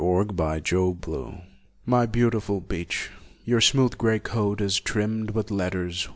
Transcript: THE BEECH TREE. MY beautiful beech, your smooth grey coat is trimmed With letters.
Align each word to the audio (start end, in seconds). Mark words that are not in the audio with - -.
THE 0.01 0.33
BEECH 0.33 0.63
TREE. 0.63 1.43
MY 1.85 2.05
beautiful 2.07 2.59
beech, 2.59 3.11
your 3.45 3.61
smooth 3.61 3.99
grey 3.99 4.17
coat 4.17 4.59
is 4.59 4.79
trimmed 4.79 5.29
With 5.29 5.51
letters. 5.51 6.09